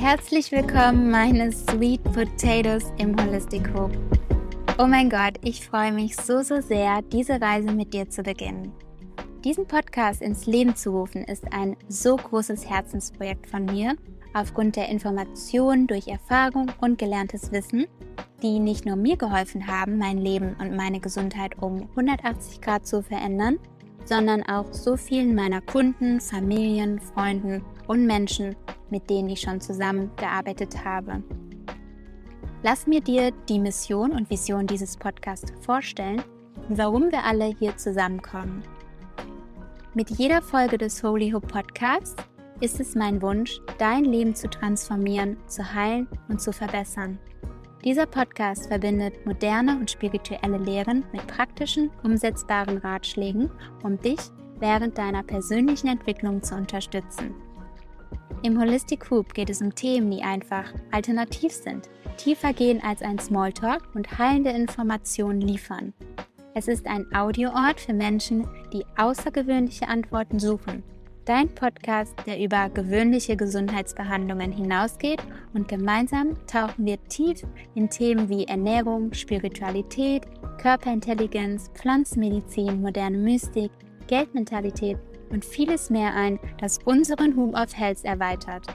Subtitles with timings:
[0.00, 3.98] Herzlich willkommen, meine Sweet Potatoes im Holistic Hope.
[4.78, 8.72] Oh mein Gott, ich freue mich so, so sehr, diese Reise mit dir zu beginnen.
[9.44, 13.94] Diesen Podcast ins Leben zu rufen, ist ein so großes Herzensprojekt von mir,
[14.32, 17.84] aufgrund der Informationen durch Erfahrung und gelerntes Wissen,
[18.42, 23.02] die nicht nur mir geholfen haben, mein Leben und meine Gesundheit um 180 Grad zu
[23.02, 23.58] verändern,
[24.06, 28.56] sondern auch so vielen meiner Kunden, Familien, Freunden und Menschen,
[28.90, 31.22] mit denen ich schon zusammengearbeitet habe.
[32.62, 36.22] Lass mir dir die Mission und Vision dieses Podcasts vorstellen
[36.68, 38.62] und warum wir alle hier zusammenkommen.
[39.94, 42.14] Mit jeder Folge des Holy Hope Podcasts
[42.60, 47.18] ist es mein Wunsch, dein Leben zu transformieren, zu heilen und zu verbessern.
[47.82, 53.50] Dieser Podcast verbindet moderne und spirituelle Lehren mit praktischen, umsetzbaren Ratschlägen,
[53.82, 54.20] um dich
[54.58, 57.34] während deiner persönlichen Entwicklung zu unterstützen.
[58.42, 63.18] Im Holistic Hoop geht es um Themen, die einfach alternativ sind, tiefer gehen als ein
[63.18, 65.92] Smalltalk und heilende Informationen liefern.
[66.54, 70.82] Es ist ein Audioort für Menschen, die außergewöhnliche Antworten suchen
[71.26, 77.42] Dein Podcast, der über gewöhnliche Gesundheitsbehandlungen hinausgeht und gemeinsam tauchen wir tief
[77.74, 80.22] in Themen wie Ernährung, Spiritualität,
[80.60, 83.70] Körperintelligenz, Pflanzenmedizin, moderne Mystik,
[84.08, 84.98] Geldmentalität
[85.30, 88.66] und vieles mehr ein, das unseren Home of Health erweitert.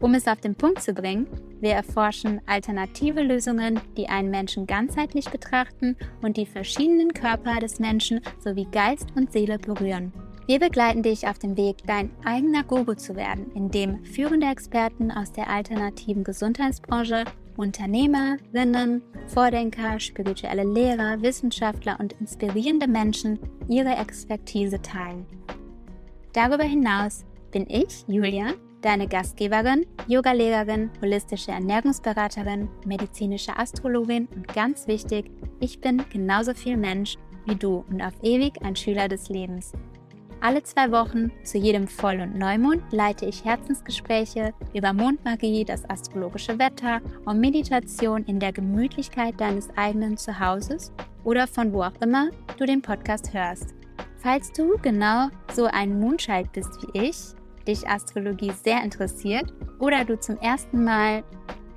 [0.00, 1.26] Um es auf den Punkt zu bringen,
[1.60, 8.20] wir erforschen alternative Lösungen, die einen Menschen ganzheitlich betrachten und die verschiedenen Körper des Menschen
[8.38, 10.12] sowie Geist und Seele berühren.
[10.46, 15.32] Wir begleiten dich auf dem Weg, dein eigener Guru zu werden, indem führende Experten aus
[15.32, 17.24] der alternativen Gesundheitsbranche,
[17.56, 25.26] Unternehmerinnen, Vordenker, spirituelle Lehrer, Wissenschaftler und inspirierende Menschen ihre Expertise teilen.
[26.32, 35.30] Darüber hinaus bin ich, Julia, deine Gastgeberin, Yogalehrerin, holistische Ernährungsberaterin, medizinische Astrologin und ganz wichtig,
[35.60, 39.72] ich bin genauso viel Mensch wie du und auf ewig ein Schüler des Lebens.
[40.40, 46.58] Alle zwei Wochen zu jedem Voll- und Neumond leite ich Herzensgespräche über Mondmagie, das astrologische
[46.60, 50.92] Wetter und Meditation in der Gemütlichkeit deines eigenen Zuhauses
[51.24, 53.74] oder von wo auch immer du den Podcast hörst.
[54.20, 57.34] Falls du genau so ein Mondscheid bist wie ich,
[57.66, 61.22] dich Astrologie sehr interessiert oder du zum ersten Mal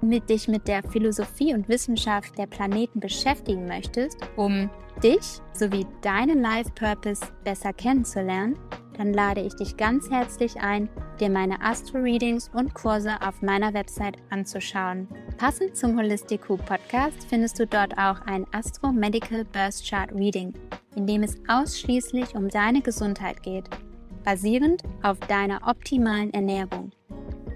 [0.02, 4.69] mit dich mit der Philosophie und Wissenschaft der Planeten beschäftigen möchtest, um
[5.03, 8.58] dich sowie deinen Life Purpose besser kennenzulernen,
[8.97, 14.18] dann lade ich dich ganz herzlich ein, dir meine Astro-Readings und Kurse auf meiner Website
[14.31, 15.08] anzuschauen.
[15.38, 20.53] Passend zum Holistic Who Podcast findest du dort auch ein Astro Medical Birth Chart Reading,
[20.96, 23.69] in dem es ausschließlich um deine Gesundheit geht,
[24.24, 26.91] basierend auf deiner optimalen Ernährung.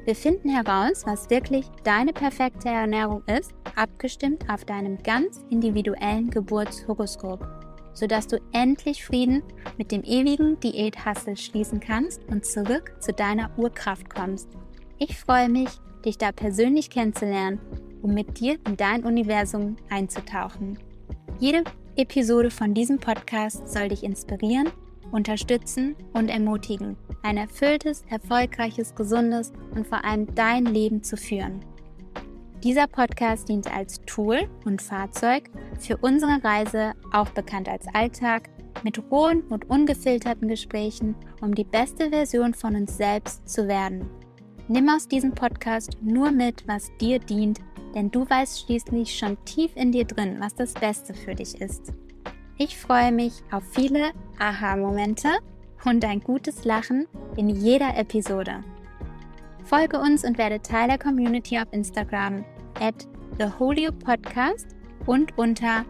[0.05, 7.43] Wir finden heraus, was wirklich deine perfekte Ernährung ist, abgestimmt auf deinem ganz individuellen Geburtshoroskop,
[7.93, 9.41] sodass du endlich Frieden
[9.77, 14.49] mit dem ewigen Diäthassel schließen kannst und zurück zu deiner Urkraft kommst.
[14.99, 15.69] Ich freue mich,
[16.05, 17.59] dich da persönlich kennenzulernen,
[18.03, 20.77] um mit dir in dein Universum einzutauchen.
[21.39, 21.63] Jede
[21.95, 24.71] Episode von diesem Podcast soll dich inspirieren
[25.11, 31.63] unterstützen und ermutigen, ein erfülltes, erfolgreiches, gesundes und vor allem dein Leben zu führen.
[32.63, 38.49] Dieser Podcast dient als Tool und Fahrzeug für unsere Reise, auch bekannt als Alltag,
[38.83, 44.09] mit rohen und ungefilterten Gesprächen, um die beste Version von uns selbst zu werden.
[44.67, 47.59] Nimm aus diesem Podcast nur mit, was dir dient,
[47.95, 51.93] denn du weißt schließlich schon tief in dir drin, was das Beste für dich ist.
[52.57, 55.29] Ich freue mich auf viele Aha-Momente
[55.85, 58.63] und ein gutes Lachen in jeder Episode.
[59.63, 62.45] Folge uns und werde Teil der Community auf Instagram
[62.79, 63.07] at
[63.37, 64.67] theholio.podcast
[65.05, 65.83] und unter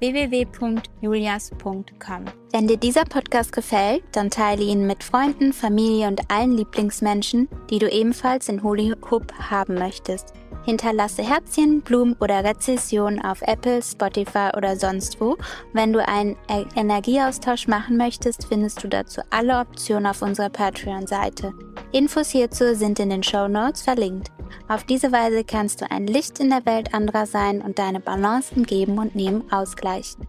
[0.00, 2.24] www.julias.com.
[2.52, 7.78] Wenn dir dieser Podcast gefällt, dann teile ihn mit Freunden, Familie und allen Lieblingsmenschen, die
[7.78, 10.32] du ebenfalls in Holy Hoop haben möchtest.
[10.66, 15.36] Hinterlasse Herzchen, Blumen oder Rezession auf Apple, Spotify oder sonst wo.
[15.72, 16.36] Wenn du einen
[16.74, 21.54] Energieaustausch machen möchtest, findest du dazu alle Optionen auf unserer Patreon-Seite.
[21.92, 24.32] Infos hierzu sind in den Show Notes verlinkt.
[24.66, 28.52] Auf diese Weise kannst du ein Licht in der Welt anderer sein und deine Balance
[28.56, 30.26] im Geben und Nehmen ausgleichen.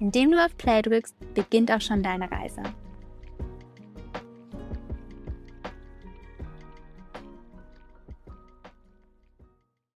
[0.00, 2.62] Indem du auf Play drückst, beginnt auch schon deine Reise.